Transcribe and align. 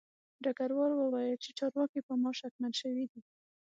ډګروال 0.43 0.91
وویل 0.95 1.35
چې 1.43 1.49
چارواکي 1.59 1.99
په 2.07 2.13
ما 2.21 2.31
شکمن 2.39 2.71
شوي 2.81 3.05
دي 3.11 3.21